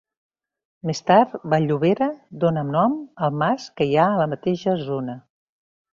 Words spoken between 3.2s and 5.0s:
al mas que hi ha a la mateixa